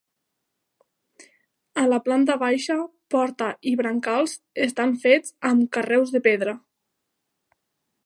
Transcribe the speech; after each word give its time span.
A 1.81 1.83
la 1.89 1.99
planta 2.07 2.37
baixa, 2.45 2.79
porta 3.17 3.51
i 3.73 3.75
brancals 3.83 4.35
estan 4.69 4.99
fets 5.07 5.37
amb 5.51 5.71
carreus 5.79 6.17
de 6.19 6.27
pedra. 6.31 6.61